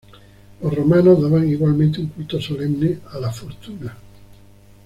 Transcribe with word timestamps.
Los 0.63 0.73
romanos 0.73 1.21
daban 1.21 1.47
igualmente 1.47 1.99
un 1.99 2.07
culto 2.07 2.41
solemne 2.41 2.97
a 3.11 3.19
la 3.19 3.31
fortuna. 3.31 3.95